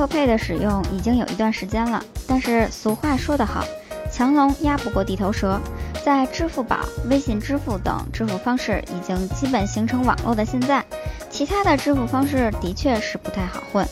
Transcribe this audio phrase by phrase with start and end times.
[0.00, 3.62] Apple Pay 的使用已经有一段时间了，但是俗话说得好，
[4.10, 5.60] 强龙压不过地头蛇。
[6.02, 6.78] 在支付宝、
[7.10, 10.82] 微信支付等支付方式已经基本形成网络的现在，
[11.28, 13.86] 其他的支付方式的确是不太好混。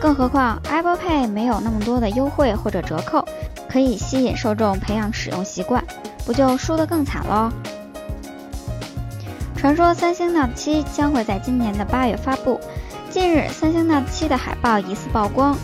[0.00, 3.22] 更何况 Apple Pay 没有那么多的优惠或者折扣，
[3.68, 5.84] 可以吸引受众培养使用习惯，
[6.24, 7.52] 不就输得更惨喽？
[9.54, 12.58] 传说三星 Note 7将会在今年的八月发布。
[13.16, 15.56] 近日，三星 Note 7的海报疑似曝光，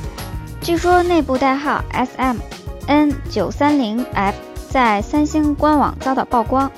[0.63, 4.33] 据说内部代号 SMN930F
[4.71, 6.73] 在三星官网遭到曝光。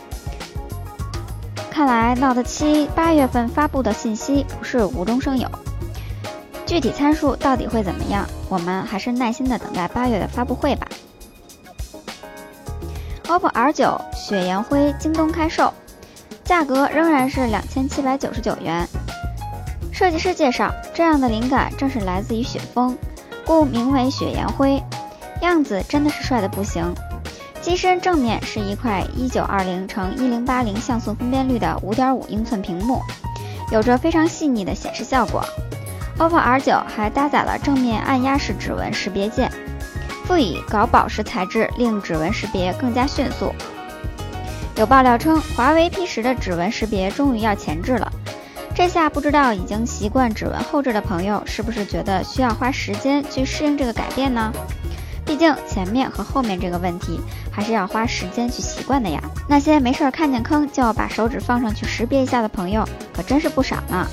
[1.71, 5.49] 看来 Note 7八月份发布的信息不是无中生有。
[6.67, 10.89] 具体参数到底会怎么样，我们还是耐心的等待八月的发布会吧。
[13.29, 15.73] OPPO R9 雪颜灰京东开售。
[16.43, 18.89] 价格仍然是两千七百九十九元。
[19.95, 22.99] 设计师介绍，这样的灵感正是来自于雪峰，
[23.47, 24.83] 故名为雪颜灰。
[25.41, 26.93] 样子真的是帅的不行。
[27.63, 33.01] 机身正面是一块一九二零乘一零八零像素分辨率的五点五英寸屏幕，
[33.71, 35.45] 有着非常细腻的显示效果。
[36.19, 39.49] OPPO R9 还搭载了正面按压式指纹识别键，
[40.25, 43.55] 附以高宝石材质，令指纹识别更加迅速。
[44.75, 48.13] 有爆料称，华为 P 十的指纹识别终于要前置了。
[48.75, 54.53] 这下不知道已经习惯指纹后置的朋友，是不是觉得需要花时间去适应这个改变呢？
[55.25, 57.21] 毕竟前面和后面这个问题，
[57.53, 59.23] 还是要花时间去习惯的呀。
[59.49, 64.07] 那些没事儿看见坑就要把手指放上去识别一下的朋友，可真是不少呢。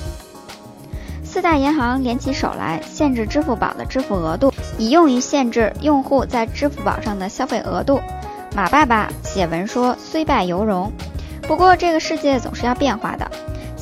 [1.24, 8.00] 四大银行联起手来，限制支付宝的支付额度，以用于限制用户在支付宝上的消费额度。
[8.54, 10.90] 马爸爸写文说：“虽败犹荣。”
[11.42, 13.28] 不过这个世界总是要变化的，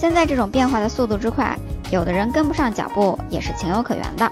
[0.01, 1.55] 现在这种变化的速度之快，
[1.91, 4.31] 有的人跟不上脚步也是情有可原的。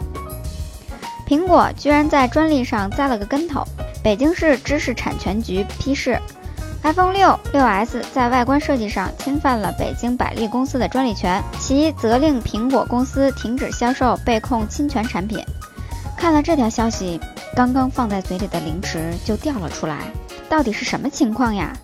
[1.27, 3.63] 苹果居然在专利上栽了个跟头，
[4.03, 6.19] 北京市知识产权局批示
[6.83, 15.45] ，iPhone 六、六 S 在外观设计上侵犯了北京百利公司的专利权，其责令苹果公司停止销售被控侵权产品。
[16.17, 17.21] 看了这条消息，
[17.55, 19.99] 刚刚放在嘴里的凌迟就掉了出来。
[20.49, 21.77] 到底是什么情况呀？